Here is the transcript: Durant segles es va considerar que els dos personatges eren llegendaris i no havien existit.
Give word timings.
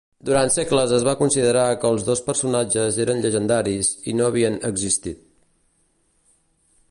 Durant 0.27 0.47
segles 0.53 0.93
es 0.95 1.03
va 1.07 1.13
considerar 1.19 1.65
que 1.83 1.91
els 1.95 2.05
dos 2.07 2.23
personatges 2.29 2.97
eren 3.05 3.21
llegendaris 3.25 3.91
i 4.13 4.15
no 4.21 4.29
havien 4.31 4.57
existit. 4.73 5.23